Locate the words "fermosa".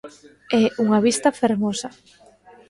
1.41-1.89